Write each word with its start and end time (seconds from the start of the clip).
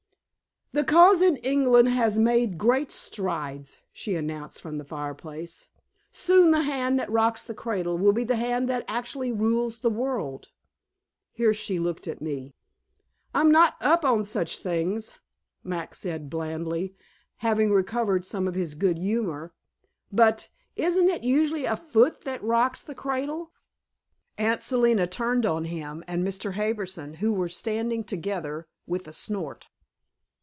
"The 0.73 0.85
Cause 0.85 1.21
in 1.21 1.35
England 1.35 1.89
has 1.89 2.17
made 2.17 2.57
great 2.57 2.93
strides," 2.93 3.79
she 3.91 4.15
announced 4.15 4.61
from 4.61 4.77
the 4.77 4.85
fireplace. 4.85 5.67
"Soon 6.13 6.51
the 6.51 6.61
hand 6.61 6.97
that 6.97 7.11
rocks 7.11 7.43
the 7.43 7.53
cradle 7.53 7.97
will 7.97 8.13
be 8.13 8.23
the 8.23 8.37
hand 8.37 8.69
that 8.69 8.85
actually 8.87 9.33
rules 9.33 9.79
the 9.79 9.89
world." 9.89 10.47
Here 11.33 11.53
she 11.53 11.77
looked 11.77 12.07
at 12.07 12.21
me. 12.21 12.53
"I'm 13.33 13.51
not 13.51 13.75
up 13.81 14.05
on 14.05 14.23
such 14.23 14.59
things," 14.59 15.15
Max 15.61 15.99
said 15.99 16.29
blandly, 16.29 16.95
having 17.39 17.73
recovered 17.73 18.23
some 18.25 18.47
of 18.47 18.55
his 18.55 18.73
good 18.73 18.97
humor, 18.97 19.51
"but 20.09 20.47
isn't 20.77 21.09
it 21.09 21.25
usually 21.25 21.65
a 21.65 21.75
foot 21.75 22.21
that 22.21 22.41
rocks 22.41 22.81
the 22.81 22.95
cradle?" 22.95 23.51
Aunt 24.37 24.63
Selina 24.63 25.05
turned 25.05 25.45
on 25.45 25.65
him 25.65 26.01
and 26.07 26.25
Mr. 26.25 26.53
Harbison, 26.53 27.15
who 27.15 27.33
were 27.33 27.49
standing 27.49 28.05
together, 28.05 28.69
with 28.87 29.05
a 29.09 29.13
snort. 29.13 29.67